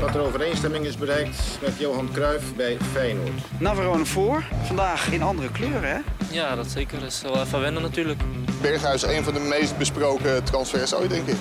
dat 0.00 0.14
er 0.14 0.20
overeenstemming 0.20 0.84
is 0.84 0.96
bereikt 0.96 1.58
met 1.62 1.78
Johan 1.78 2.12
Cruijff 2.12 2.54
bij 2.54 2.76
Feyenoord. 2.80 3.60
Navarone 3.60 4.06
voor. 4.06 4.44
Vandaag 4.62 5.12
in 5.12 5.22
andere 5.22 5.50
kleuren, 5.50 5.90
hè? 5.90 6.00
Ja, 6.34 6.54
dat 6.54 6.70
zeker. 6.70 7.00
Dat 7.00 7.08
is 7.08 7.22
wel 7.22 7.40
even 7.42 7.60
wennen 7.60 7.82
natuurlijk. 7.82 8.22
Berghuis, 8.62 9.02
een 9.02 9.24
van 9.24 9.34
de 9.34 9.40
meest 9.40 9.78
besproken 9.78 10.44
transfers 10.44 10.94
ooit, 10.94 11.10
denk 11.10 11.26
ik. 11.26 11.36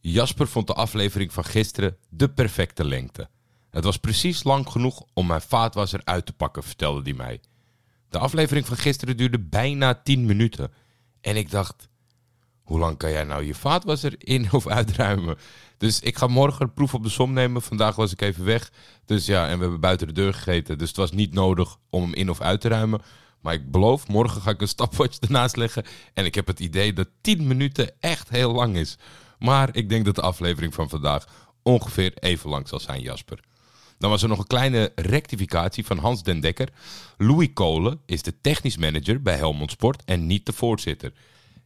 Jasper 0.00 0.48
vond 0.48 0.66
de 0.66 0.74
aflevering 0.74 1.32
van 1.32 1.44
gisteren 1.44 1.96
de 2.08 2.30
perfecte 2.30 2.84
lengte. 2.84 3.28
Het 3.70 3.84
was 3.84 3.96
precies 3.96 4.44
lang 4.44 4.68
genoeg 4.68 5.02
om 5.12 5.26
mijn 5.26 5.40
vaatwasser 5.40 6.00
uit 6.04 6.26
te 6.26 6.32
pakken, 6.32 6.62
vertelde 6.62 7.02
hij 7.02 7.12
mij. 7.12 7.40
De 8.08 8.18
aflevering 8.18 8.66
van 8.66 8.76
gisteren 8.76 9.16
duurde 9.16 9.38
bijna 9.38 9.94
10 9.94 10.24
minuten. 10.24 10.72
En 11.20 11.36
ik 11.36 11.50
dacht, 11.50 11.88
hoe 12.70 12.78
lang 12.78 12.96
kan 12.96 13.10
jij 13.10 13.24
nou 13.24 13.44
je 13.44 13.54
vaatwasser 13.54 14.14
in 14.18 14.48
of 14.58 14.66
uitruimen? 14.66 15.36
Dus 15.78 16.00
ik 16.00 16.16
ga 16.16 16.26
morgen 16.26 16.72
proef 16.72 16.94
op 16.94 17.02
de 17.02 17.08
som 17.08 17.32
nemen. 17.32 17.62
Vandaag 17.62 17.96
was 17.96 18.12
ik 18.12 18.20
even 18.20 18.44
weg. 18.44 18.70
Dus 19.04 19.26
ja, 19.26 19.48
en 19.48 19.56
we 19.56 19.62
hebben 19.62 19.80
buiten 19.80 20.06
de 20.06 20.12
deur 20.12 20.34
gegeten. 20.34 20.78
Dus 20.78 20.88
het 20.88 20.96
was 20.96 21.12
niet 21.12 21.34
nodig 21.34 21.76
om 21.90 22.02
hem 22.02 22.14
in 22.14 22.30
of 22.30 22.40
uit 22.40 22.60
te 22.60 22.68
ruimen. 22.68 23.02
Maar 23.40 23.54
ik 23.54 23.70
beloof, 23.70 24.08
morgen 24.08 24.42
ga 24.42 24.50
ik 24.50 24.60
een 24.60 24.68
stopwatch 24.76 25.18
ernaast 25.18 25.56
leggen. 25.56 25.84
En 26.14 26.24
ik 26.24 26.34
heb 26.34 26.46
het 26.46 26.60
idee 26.60 26.92
dat 26.92 27.08
10 27.20 27.46
minuten 27.46 27.92
echt 28.00 28.28
heel 28.28 28.52
lang 28.52 28.76
is. 28.76 28.98
Maar 29.38 29.68
ik 29.72 29.88
denk 29.88 30.04
dat 30.04 30.14
de 30.14 30.22
aflevering 30.22 30.74
van 30.74 30.88
vandaag 30.88 31.26
ongeveer 31.62 32.12
even 32.18 32.50
lang 32.50 32.68
zal 32.68 32.80
zijn, 32.80 33.00
Jasper. 33.00 33.40
Dan 33.98 34.10
was 34.10 34.22
er 34.22 34.28
nog 34.28 34.38
een 34.38 34.46
kleine 34.46 34.92
rectificatie 34.94 35.86
van 35.86 35.98
Hans 35.98 36.22
den 36.22 36.40
Dekker. 36.40 36.68
Louis 37.16 37.48
Kolen 37.54 38.00
is 38.06 38.22
de 38.22 38.40
technisch 38.40 38.76
manager 38.76 39.22
bij 39.22 39.36
Helmond 39.36 39.70
Sport 39.70 40.04
en 40.04 40.26
niet 40.26 40.46
de 40.46 40.52
voorzitter. 40.52 41.12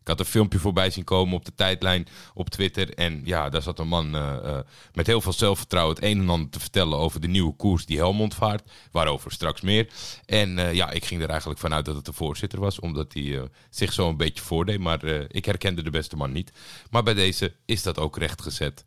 Ik 0.05 0.11
had 0.11 0.21
een 0.21 0.27
filmpje 0.27 0.59
voorbij 0.59 0.91
zien 0.91 1.05
komen 1.05 1.35
op 1.35 1.45
de 1.45 1.55
tijdlijn 1.55 2.07
op 2.35 2.51
Twitter. 2.51 2.95
En 2.95 3.21
ja, 3.25 3.49
daar 3.49 3.63
zat 3.63 3.79
een 3.79 3.89
man 3.89 4.15
eh, 4.15 4.37
eh, 4.37 4.59
met 4.93 5.07
heel 5.07 5.21
veel 5.21 5.33
zelfvertrouwen 5.33 5.95
het 5.95 6.05
een 6.05 6.21
en 6.21 6.29
ander 6.29 6.51
te 6.51 6.61
vertellen 6.61 6.99
over 6.99 7.21
de 7.21 7.29
nieuwe 7.29 7.57
koers 7.57 7.87
die 7.87 7.97
Helmond 7.97 8.35
vaart. 8.35 8.71
Waarover 8.91 9.33
straks 9.33 9.61
meer. 9.61 9.89
En 10.27 10.59
eh, 10.59 10.73
ja, 10.73 10.91
ik 10.91 11.05
ging 11.05 11.23
er 11.23 11.29
eigenlijk 11.29 11.61
vanuit 11.61 11.85
dat 11.85 11.95
het 11.95 12.05
de 12.05 12.13
voorzitter 12.13 12.61
was, 12.61 12.81
omdat 12.81 13.13
hij 13.13 13.49
zich 13.71 13.93
zo 13.93 14.09
een 14.09 14.17
beetje 14.17 14.43
voordeed. 14.43 14.81
Maar 14.81 15.05
ik 15.29 15.45
herkende 15.45 15.83
de 15.83 15.91
beste 15.91 16.17
man 16.17 16.33
niet. 16.33 16.53
Maar 16.91 17.03
bij 17.03 17.15
deze 17.15 17.55
is 17.65 17.83
dat 17.83 17.99
ook 17.99 18.19
rechtgezet. 18.19 18.85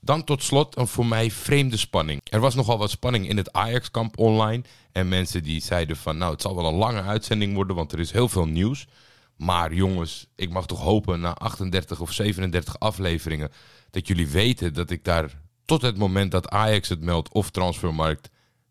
Dan 0.00 0.24
tot 0.24 0.42
slot 0.42 0.76
een 0.76 0.88
voor 0.88 1.06
mij 1.06 1.30
vreemde 1.30 1.76
spanning. 1.76 2.20
Er 2.24 2.40
was 2.40 2.54
nogal 2.54 2.78
wat 2.78 2.90
spanning 2.90 3.28
in 3.28 3.36
het 3.36 3.52
Ajax-kamp 3.52 4.18
online. 4.18 4.62
En 4.92 5.08
mensen 5.08 5.42
die 5.42 5.62
zeiden 5.62 5.96
van 5.96 6.18
nou, 6.18 6.32
het 6.32 6.42
zal 6.42 6.56
wel 6.56 6.66
een 6.66 6.74
lange 6.74 7.02
uitzending 7.02 7.54
worden, 7.54 7.76
want 7.76 7.92
er 7.92 7.98
is 7.98 8.12
heel 8.12 8.28
veel 8.28 8.46
nieuws. 8.46 8.86
Maar 9.40 9.74
jongens, 9.74 10.26
ik 10.34 10.50
mag 10.50 10.66
toch 10.66 10.80
hopen 10.80 11.20
na 11.20 11.34
38 11.34 12.00
of 12.00 12.12
37 12.12 12.78
afleveringen 12.78 13.50
dat 13.90 14.06
jullie 14.06 14.28
weten 14.28 14.74
dat 14.74 14.90
ik 14.90 15.04
daar 15.04 15.40
tot 15.64 15.82
het 15.82 15.96
moment 15.96 16.30
dat 16.30 16.48
Ajax 16.48 16.88
het 16.88 17.00
meldt 17.00 17.32
of 17.32 17.50
transfermarkt, 17.50 18.30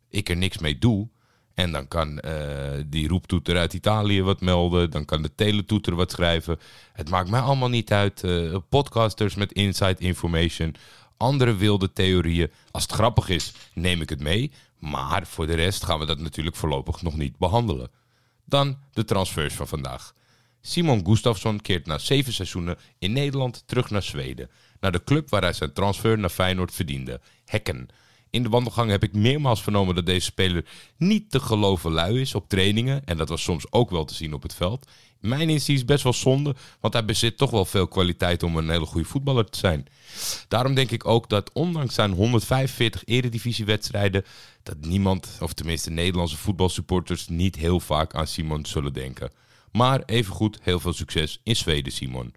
ik 0.10 0.30
er 0.30 0.38
niks 0.38 0.58
mee 0.58 0.78
doe. 0.78 1.10
En 1.54 1.72
dan 1.72 1.88
kan 1.88 2.20
eh, 2.20 2.84
die 2.86 3.08
roeptoeter 3.08 3.58
uit 3.58 3.74
Italië 3.74 4.22
wat 4.22 4.42
melden. 4.42 4.92
Dan 4.92 5.06
kan 5.06 5.22
de 5.22 5.36
teletoeter 5.36 5.96
wat 5.96 6.12
schrijven. 6.12 6.60
Het 6.94 7.10
maakt 7.10 7.30
mij 7.30 7.42
allemaal 7.42 7.70
niet 7.70 7.92
uit. 7.92 8.24
Eh, 8.24 8.56
podcasters 8.70 9.36
met 9.36 9.52
inside 9.52 10.04
information. 10.04 10.76
Andere 11.18 11.56
wilde 11.56 11.94
theorieën. 11.94 12.52
Als 12.72 12.84
het 12.84 12.92
grappig 12.92 13.30
is, 13.30 13.54
neem 13.74 14.02
ik 14.02 14.10
het 14.10 14.22
mee. 14.22 14.52
Maar 14.80 15.28
voor 15.28 15.48
de 15.48 15.56
rest 15.56 15.84
gaan 15.84 16.00
we 16.00 16.06
dat 16.06 16.20
natuurlijk 16.20 16.56
voorlopig 16.56 17.02
nog 17.02 17.18
niet 17.18 17.38
behandelen. 17.38 17.92
Dan 18.46 18.78
de 18.94 19.06
transfers 19.06 19.54
van 19.54 19.68
vandaag. 19.68 20.14
Simon 20.62 21.06
Gustafsson 21.06 21.62
keert 21.62 21.86
na 21.86 21.98
zeven 21.98 22.34
seizoenen 22.34 22.78
in 23.00 23.12
Nederland 23.12 23.64
terug 23.66 23.90
naar 23.90 24.04
Zweden. 24.04 24.50
Naar 24.80 24.92
de 24.92 25.04
club 25.04 25.30
waar 25.30 25.42
hij 25.42 25.54
zijn 25.54 25.74
transfer 25.74 26.20
naar 26.20 26.30
Feyenoord 26.30 26.74
verdiende. 26.74 27.22
Hekken. 27.46 27.90
In 28.30 28.44
de 28.44 28.50
wandelgang 28.50 28.90
heb 28.90 29.04
ik 29.04 29.14
meermaals 29.14 29.64
vernomen 29.64 29.96
dat 29.96 30.06
deze 30.06 30.26
speler 30.26 30.66
niet 30.98 31.32
te 31.32 31.40
geloven 31.40 31.92
lui 31.92 32.22
is 32.22 32.36
op 32.36 32.50
trainingen. 32.50 33.06
En 33.06 33.18
dat 33.18 33.30
was 33.30 33.44
soms 33.44 33.72
ook 33.72 33.90
wel 33.90 34.06
te 34.06 34.14
zien 34.14 34.34
op 34.34 34.44
het 34.44 34.54
veld. 34.54 34.88
Mijn 35.20 35.50
inziens 35.50 35.86
best 35.86 36.04
wel 36.04 36.14
zonde, 36.14 36.56
want 36.80 36.94
hij 36.94 37.06
bezit 37.06 37.38
toch 37.38 37.50
wel 37.50 37.66
veel 37.66 37.88
kwaliteit 37.88 38.44
om 38.44 38.58
een 38.58 38.70
hele 38.70 38.86
goede 38.86 39.08
voetballer 39.08 39.50
te 39.50 39.58
zijn. 39.58 39.88
Daarom 40.48 40.74
denk 40.74 40.92
ik 40.92 41.06
ook 41.06 41.30
dat 41.30 41.52
ondanks 41.54 41.94
zijn 41.96 42.12
145 42.12 43.02
eredivisiewedstrijden, 43.06 44.26
dat 44.64 44.78
niemand, 44.80 45.38
of 45.40 45.54
tenminste 45.54 45.90
Nederlandse 45.90 46.38
voetbalsupporters, 46.38 47.28
niet 47.28 47.56
heel 47.56 47.80
vaak 47.80 48.16
aan 48.16 48.28
Simon 48.28 48.66
zullen 48.66 48.94
denken. 48.94 49.32
Maar 49.72 50.04
evengoed 50.06 50.60
heel 50.62 50.80
veel 50.80 50.94
succes 50.94 51.40
in 51.44 51.56
Zweden, 51.56 51.92
Simon. 51.92 52.34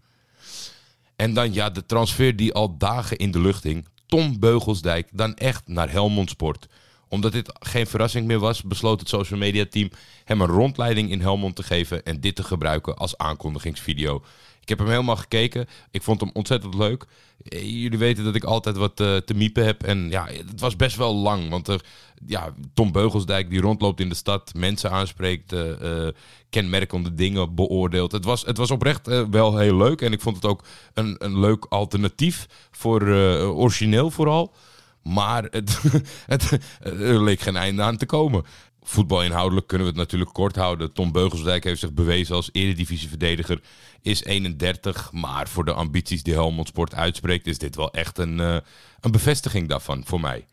En 1.16 1.34
dan 1.34 1.52
ja, 1.52 1.70
de 1.70 1.86
transfer 1.86 2.36
die 2.36 2.52
al 2.52 2.76
dagen 2.76 3.16
in 3.16 3.30
de 3.30 3.40
lucht 3.40 3.62
hing. 3.62 3.88
Tom 4.06 4.40
Beugelsdijk 4.40 5.08
dan 5.12 5.34
echt 5.34 5.62
naar 5.66 5.90
Helmond 5.90 6.30
Sport. 6.30 6.66
Omdat 7.08 7.32
dit 7.32 7.52
geen 7.60 7.86
verrassing 7.86 8.26
meer 8.26 8.38
was, 8.38 8.62
besloot 8.62 9.00
het 9.00 9.08
social 9.08 9.38
media 9.38 9.64
team 9.70 9.90
hem 10.24 10.40
een 10.40 10.46
rondleiding 10.46 11.10
in 11.10 11.20
Helmond 11.20 11.56
te 11.56 11.62
geven 11.62 12.04
en 12.04 12.20
dit 12.20 12.36
te 12.36 12.42
gebruiken 12.42 12.96
als 12.96 13.18
aankondigingsvideo. 13.18 14.22
Ik 14.62 14.68
heb 14.68 14.78
hem 14.78 14.88
helemaal 14.88 15.16
gekeken. 15.16 15.66
Ik 15.90 16.02
vond 16.02 16.20
hem 16.20 16.30
ontzettend 16.32 16.74
leuk. 16.74 17.06
Eh, 17.44 17.82
jullie 17.82 17.98
weten 17.98 18.24
dat 18.24 18.34
ik 18.34 18.44
altijd 18.44 18.76
wat 18.76 19.00
uh, 19.00 19.16
te 19.16 19.34
miepen 19.34 19.64
heb. 19.64 19.82
En 19.82 20.10
ja, 20.10 20.26
het 20.26 20.60
was 20.60 20.76
best 20.76 20.96
wel 20.96 21.14
lang. 21.14 21.48
Want 21.48 21.68
er, 21.68 21.84
ja, 22.26 22.52
Tom 22.74 22.92
Beugelsdijk 22.92 23.50
die 23.50 23.60
rondloopt 23.60 24.00
in 24.00 24.08
de 24.08 24.14
stad, 24.14 24.54
mensen 24.54 24.90
aanspreekt, 24.90 25.52
uh, 25.52 26.08
kenmerkende 26.50 27.14
dingen 27.14 27.54
beoordeelt. 27.54 28.12
Het 28.12 28.24
was, 28.24 28.44
het 28.44 28.56
was 28.56 28.70
oprecht 28.70 29.26
wel 29.30 29.56
heel 29.56 29.76
leuk. 29.76 30.00
En 30.00 30.12
ik 30.12 30.20
vond 30.20 30.36
het 30.36 30.44
ook 30.44 30.64
een, 30.94 31.14
een 31.18 31.40
leuk 31.40 31.66
alternatief 31.68 32.46
voor 32.70 33.02
origineel 33.42 34.10
vooral. 34.10 34.54
Maar 35.02 35.48
het, 36.26 36.58
er 36.78 37.22
leek 37.22 37.40
geen 37.40 37.56
einde 37.56 37.82
aan 37.82 37.96
te 37.96 38.06
komen. 38.06 38.44
Voetbalinhoudelijk 38.82 39.66
kunnen 39.66 39.86
we 39.86 39.92
het 39.92 40.02
natuurlijk 40.02 40.32
kort 40.32 40.56
houden. 40.56 40.92
Tom 40.92 41.12
Beugelsdijk 41.12 41.64
heeft 41.64 41.80
zich 41.80 41.92
bewezen 41.92 42.34
als 42.34 42.48
eredivisieverdediger. 42.52 43.60
Is 44.00 44.24
31, 44.24 45.12
maar 45.12 45.48
voor 45.48 45.64
de 45.64 45.72
ambities 45.72 46.22
die 46.22 46.34
Helmond 46.34 46.68
Sport 46.68 46.94
uitspreekt... 46.94 47.46
is 47.46 47.58
dit 47.58 47.76
wel 47.76 47.92
echt 47.92 48.18
een, 48.18 48.38
uh, 48.38 48.56
een 49.00 49.10
bevestiging 49.10 49.68
daarvan 49.68 50.02
voor 50.06 50.20
mij. 50.20 50.46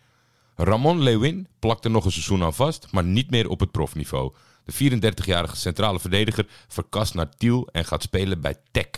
Ramon 0.56 1.02
Lewin 1.02 1.48
plakte 1.60 1.90
nog 1.90 2.06
een 2.06 2.12
seizoen 2.12 2.44
aan 2.44 2.54
vast, 2.54 2.88
maar 2.92 3.04
niet 3.04 3.30
meer 3.30 3.50
op 3.50 3.60
het 3.60 3.72
profniveau. 3.72 4.34
De 4.66 5.00
34-jarige 5.00 5.56
centrale 5.56 6.00
verdediger 6.00 6.46
verkast 6.68 7.14
naar 7.14 7.36
Tiel 7.38 7.68
en 7.72 7.86
gaat 7.86 8.02
spelen 8.02 8.42
bij 8.42 8.56
Tech. 8.72 8.90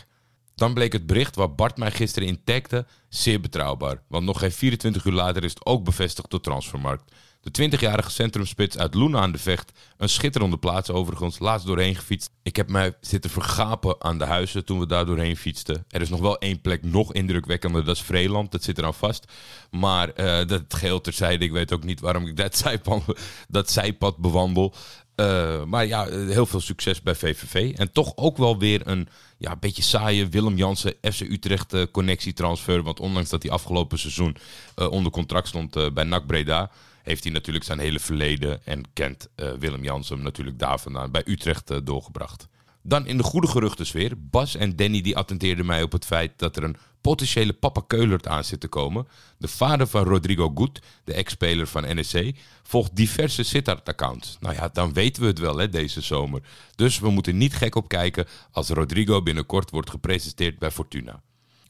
Dan 0.61 0.73
bleek 0.73 0.93
het 0.93 1.05
bericht 1.05 1.35
waar 1.35 1.55
Bart 1.55 1.77
mij 1.77 1.91
gisteren 1.91 2.27
in 2.27 2.85
zeer 3.09 3.41
betrouwbaar. 3.41 4.01
Want 4.07 4.25
nog 4.25 4.39
geen 4.39 4.51
24 4.51 5.05
uur 5.05 5.13
later 5.13 5.43
is 5.43 5.53
het 5.53 5.65
ook 5.65 5.83
bevestigd 5.83 6.29
door 6.29 6.41
Transfermarkt. 6.41 7.11
De 7.41 7.69
20-jarige 7.69 8.11
centrumspits 8.11 8.77
uit 8.77 8.93
Loenen 8.93 9.21
aan 9.21 9.31
de 9.31 9.37
Vecht. 9.37 9.71
Een 9.97 10.09
schitterende 10.09 10.57
plaats 10.57 10.89
overigens, 10.89 11.39
laatst 11.39 11.67
doorheen 11.67 11.95
gefietst. 11.95 12.29
Ik 12.43 12.55
heb 12.55 12.69
mij 12.69 12.93
zitten 12.99 13.29
vergapen 13.29 13.95
aan 13.99 14.17
de 14.17 14.25
huizen 14.25 14.65
toen 14.65 14.79
we 14.79 14.85
daar 14.87 15.05
doorheen 15.05 15.37
fietsten. 15.37 15.85
Er 15.89 16.01
is 16.01 16.09
nog 16.09 16.19
wel 16.19 16.37
één 16.37 16.61
plek 16.61 16.83
nog 16.83 17.13
indrukwekkender, 17.13 17.85
dat 17.85 17.95
is 17.95 18.01
Vreeland. 18.01 18.51
Dat 18.51 18.63
zit 18.63 18.77
er 18.77 18.85
aan 18.85 18.93
vast. 18.93 19.31
Maar 19.71 20.07
uh, 20.07 20.47
dat 20.47 20.63
geheel 20.67 21.01
terzijde, 21.01 21.45
ik 21.45 21.51
weet 21.51 21.73
ook 21.73 21.83
niet 21.83 21.99
waarom 21.99 22.27
ik 22.27 22.35
dat 22.35 22.63
dat 23.47 23.71
zijpad 23.71 24.17
bewandel. 24.17 24.73
Uh, 25.21 25.63
maar 25.63 25.85
ja, 25.85 26.05
heel 26.09 26.45
veel 26.45 26.59
succes 26.59 27.01
bij 27.01 27.15
VVV. 27.15 27.77
En 27.77 27.91
toch 27.91 28.13
ook 28.15 28.37
wel 28.37 28.57
weer 28.57 28.87
een 28.87 29.07
ja, 29.37 29.55
beetje 29.55 29.81
saaie 29.81 30.29
Willem 30.29 30.57
Jansen 30.57 30.93
FC 31.01 31.19
Utrecht 31.19 31.73
uh, 31.73 31.83
connectietransfer. 31.91 32.83
Want 32.83 32.99
ondanks 32.99 33.29
dat 33.29 33.43
hij 33.43 33.51
afgelopen 33.51 33.99
seizoen 33.99 34.37
onder 34.75 35.11
contract 35.11 35.47
stond 35.47 35.93
bij 35.93 36.03
NAC 36.03 36.25
Breda 36.25 36.71
heeft 37.03 37.23
hij 37.23 37.33
natuurlijk 37.33 37.65
zijn 37.65 37.79
hele 37.79 37.99
verleden 37.99 38.65
en 38.65 38.83
kent 38.93 39.29
Willem 39.59 39.83
Jansen 39.83 40.21
natuurlijk 40.21 40.59
daar 40.59 40.79
vandaan 40.79 41.11
bij 41.11 41.21
Utrecht 41.25 41.85
doorgebracht. 41.85 42.47
Dan 42.83 43.07
in 43.07 43.17
de 43.17 43.23
goede 43.23 43.47
geruchtensfeer. 43.47 44.13
Bas 44.17 44.55
en 44.55 44.75
Danny 44.75 45.01
die 45.01 45.17
attenteerden 45.17 45.65
mij 45.65 45.83
op 45.83 45.91
het 45.91 46.05
feit 46.05 46.31
dat 46.35 46.55
er 46.55 46.63
een 46.63 46.77
potentiële 47.01 47.53
Papa 47.53 47.81
Keulert 47.87 48.27
aan 48.27 48.43
zit 48.43 48.59
te 48.59 48.67
komen. 48.67 49.07
De 49.37 49.47
vader 49.47 49.87
van 49.87 50.03
Rodrigo 50.03 50.51
Goed, 50.55 50.81
de 51.03 51.13
ex-speler 51.13 51.67
van 51.67 51.95
NEC, 51.95 52.35
volgt 52.63 52.95
diverse 52.95 53.43
Sittard-accounts. 53.43 54.37
Nou 54.39 54.55
ja, 54.55 54.69
dan 54.73 54.93
weten 54.93 55.21
we 55.21 55.27
het 55.27 55.39
wel 55.39 55.57
hè, 55.57 55.69
deze 55.69 56.01
zomer. 56.01 56.41
Dus 56.75 56.99
we 56.99 57.09
moeten 57.09 57.37
niet 57.37 57.55
gek 57.55 57.75
op 57.75 57.87
kijken 57.87 58.25
als 58.51 58.69
Rodrigo 58.69 59.21
binnenkort 59.21 59.69
wordt 59.69 59.89
gepresenteerd 59.89 60.59
bij 60.59 60.71
Fortuna. 60.71 61.21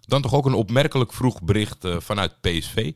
Dan 0.01 0.21
toch 0.21 0.33
ook 0.33 0.45
een 0.45 0.53
opmerkelijk 0.53 1.13
vroeg 1.13 1.41
bericht 1.41 1.85
uh, 1.85 1.99
vanuit 1.99 2.41
PSV. 2.41 2.91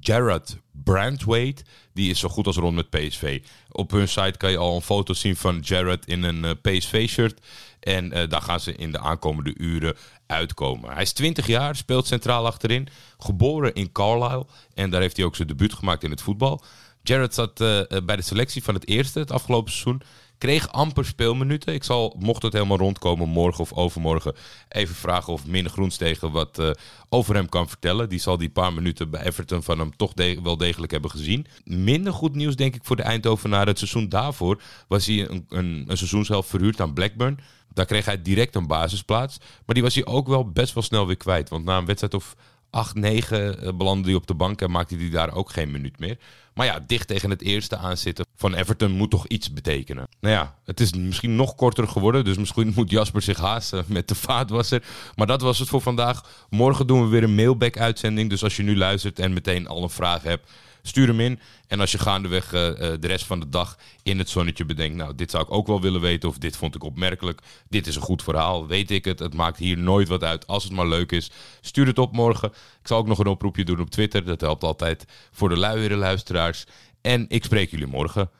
Jared 0.00 0.58
Brandwaite. 0.72 1.62
Die 1.92 2.10
is 2.10 2.18
zo 2.18 2.28
goed 2.28 2.46
als 2.46 2.56
rond 2.56 2.74
met 2.74 2.90
PSV. 2.90 3.42
Op 3.70 3.90
hun 3.90 4.08
site 4.08 4.36
kan 4.36 4.50
je 4.50 4.56
al 4.56 4.74
een 4.74 4.82
foto 4.82 5.14
zien 5.14 5.36
van 5.36 5.58
Jared 5.58 6.06
in 6.06 6.22
een 6.22 6.44
eh, 6.44 6.50
PSV-shirt. 6.62 7.40
En 7.80 8.12
eh, 8.12 8.28
daar 8.28 8.42
gaan 8.42 8.60
ze 8.60 8.74
in 8.74 8.92
de 8.92 8.98
aankomende 8.98 9.54
uren 9.56 9.96
uitkomen. 10.26 10.92
Hij 10.92 11.02
is 11.02 11.12
20 11.12 11.46
jaar, 11.46 11.76
speelt 11.76 12.06
centraal 12.06 12.46
achterin. 12.46 12.88
Geboren 13.18 13.74
in 13.74 13.92
Carlisle. 13.92 14.46
En 14.74 14.90
daar 14.90 15.00
heeft 15.00 15.16
hij 15.16 15.26
ook 15.26 15.36
zijn 15.36 15.48
debuut 15.48 15.74
gemaakt 15.74 16.04
in 16.04 16.10
het 16.10 16.22
voetbal. 16.22 16.62
Jared 17.02 17.34
zat 17.34 17.60
eh, 17.60 17.80
bij 18.04 18.16
de 18.16 18.22
selectie 18.22 18.62
van 18.62 18.74
het 18.74 18.88
eerste 18.88 19.18
het 19.18 19.30
afgelopen 19.30 19.72
seizoen. 19.72 20.02
Kreeg 20.40 20.72
amper 20.72 21.04
speelminuten. 21.04 21.74
Ik 21.74 21.84
zal, 21.84 22.16
mocht 22.18 22.42
het 22.42 22.52
helemaal 22.52 22.76
rondkomen, 22.76 23.28
morgen 23.28 23.60
of 23.60 23.72
overmorgen 23.72 24.34
even 24.68 24.94
vragen 24.94 25.32
of 25.32 25.46
Min 25.46 25.70
Groenstegen 25.70 26.32
wat 26.32 26.58
eh, 26.58 26.70
over 27.08 27.34
hem 27.34 27.48
kan 27.48 27.68
vertellen. 27.68 28.08
Die 28.08 28.18
zal 28.18 28.38
die 28.38 28.50
paar 28.50 28.72
minuten 28.72 29.10
bij 29.10 29.24
Everton 29.24 29.62
van 29.62 29.78
hem 29.78 29.96
toch 29.96 30.12
wel 30.42 30.56
degelijk 30.56 30.92
hebben 30.92 31.10
gezien. 31.10 31.46
Minder 31.64 32.12
goed 32.12 32.34
nieuws 32.34 32.56
denk 32.56 32.74
ik 32.74 32.84
voor 32.84 32.96
de 32.96 33.02
Eindhovenaar. 33.02 33.66
Het 33.66 33.78
seizoen 33.78 34.08
daarvoor 34.08 34.62
was 34.88 35.06
hij 35.06 35.28
een, 35.28 35.46
een, 35.48 35.84
een 35.86 35.96
seizoenshelft 35.96 36.48
verhuurd 36.48 36.80
aan 36.80 36.94
Blackburn. 36.94 37.40
Daar 37.72 37.86
kreeg 37.86 38.04
hij 38.04 38.22
direct 38.22 38.54
een 38.54 38.66
basisplaats. 38.66 39.38
Maar 39.38 39.74
die 39.74 39.84
was 39.84 39.94
hij 39.94 40.06
ook 40.06 40.28
wel 40.28 40.50
best 40.50 40.74
wel 40.74 40.82
snel 40.82 41.06
weer 41.06 41.16
kwijt. 41.16 41.48
Want 41.48 41.64
na 41.64 41.78
een 41.78 41.86
wedstrijd 41.86 42.14
of 42.14 42.36
8, 42.70 42.94
9 42.94 43.62
eh, 43.62 43.72
belandde 43.72 44.08
hij 44.08 44.16
op 44.16 44.26
de 44.26 44.34
bank 44.34 44.60
en 44.60 44.70
maakte 44.70 44.96
hij 44.96 45.10
daar 45.10 45.34
ook 45.34 45.50
geen 45.50 45.70
minuut 45.70 45.98
meer. 45.98 46.18
Maar 46.54 46.66
ja, 46.66 46.84
dicht 46.86 47.08
tegen 47.08 47.30
het 47.30 47.42
eerste 47.42 47.76
aanzitten 47.76 48.26
van 48.36 48.54
Everton 48.54 48.90
moet 48.90 49.10
toch 49.10 49.26
iets 49.26 49.52
betekenen. 49.52 50.08
Nou 50.20 50.34
ja, 50.34 50.58
het 50.64 50.80
is 50.80 50.92
misschien 50.92 51.36
nog 51.36 51.54
korter 51.54 51.88
geworden, 51.88 52.24
dus 52.24 52.38
misschien 52.38 52.72
moet 52.76 52.90
Jasper 52.90 53.22
zich 53.22 53.38
haasten 53.38 53.84
met 53.86 54.08
de 54.08 54.14
vaatwasser. 54.14 54.82
Maar 55.14 55.26
dat 55.26 55.40
was 55.40 55.58
het 55.58 55.68
voor 55.68 55.80
vandaag. 55.80 56.46
Morgen 56.50 56.86
doen 56.86 57.02
we 57.02 57.08
weer 57.08 57.22
een 57.22 57.34
mailback-uitzending, 57.34 58.30
dus 58.30 58.42
als 58.42 58.56
je 58.56 58.62
nu 58.62 58.76
luistert 58.76 59.18
en 59.18 59.32
meteen 59.32 59.66
al 59.66 59.82
een 59.82 59.90
vraag 59.90 60.22
hebt, 60.22 60.50
stuur 60.82 61.06
hem 61.06 61.20
in. 61.20 61.40
En 61.66 61.80
als 61.80 61.92
je 61.92 61.98
gaandeweg 61.98 62.52
eh, 62.52 62.68
eh, 62.68 63.00
de 63.00 63.06
rest 63.06 63.24
van 63.24 63.40
de 63.40 63.48
dag 63.48 63.78
in 64.02 64.18
het 64.18 64.28
zonnetje 64.28 64.64
bedenkt, 64.64 64.96
nou, 64.96 65.14
dit 65.14 65.30
zou 65.30 65.42
ik 65.42 65.52
ook 65.52 65.66
wel 65.66 65.80
willen 65.80 66.00
weten 66.00 66.28
of 66.28 66.38
dit 66.38 66.56
vond 66.56 66.74
ik 66.74 66.84
opmerkelijk. 66.84 67.40
Dit 67.68 67.86
is 67.86 67.96
een 67.96 68.02
goed 68.02 68.22
verhaal, 68.22 68.66
weet 68.66 68.90
ik 68.90 69.04
het. 69.04 69.18
Het 69.18 69.34
maakt 69.34 69.58
hier 69.58 69.78
nooit 69.78 70.08
wat 70.08 70.24
uit 70.24 70.46
als 70.46 70.64
het 70.64 70.72
maar 70.72 70.88
leuk 70.88 71.12
is. 71.12 71.30
Stuur 71.60 71.86
het 71.86 71.98
op 71.98 72.12
morgen. 72.12 72.48
Ik 72.80 72.86
zal 72.86 72.98
ook 72.98 73.06
nog 73.06 73.18
een 73.18 73.26
oproepje 73.26 73.64
doen 73.64 73.80
op 73.80 73.90
Twitter. 73.90 74.24
Dat 74.24 74.40
helpt 74.40 74.64
altijd 74.64 75.04
voor 75.32 75.48
de 75.48 75.56
luiere 75.56 75.96
luisteraars. 75.96 76.64
En 77.00 77.24
ik 77.28 77.44
spreek 77.44 77.70
jullie 77.70 77.86
morgen. 77.86 78.30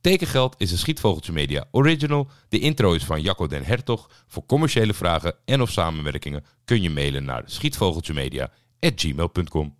Tekengeld 0.00 0.54
is 0.58 0.72
een 0.72 0.78
Schietvogeltje 0.78 1.32
Media 1.32 1.64
original. 1.70 2.28
De 2.48 2.58
intro 2.58 2.92
is 2.92 3.04
van 3.04 3.22
Jacco 3.22 3.46
den 3.46 3.64
Hertog. 3.64 4.10
Voor 4.26 4.46
commerciële 4.46 4.94
vragen 4.94 5.34
en 5.44 5.62
of 5.62 5.70
samenwerkingen 5.70 6.44
kun 6.64 6.82
je 6.82 6.90
mailen 6.90 7.24
naar 7.24 7.42
schietvogeltjemedia.gmail.com. 7.46 9.79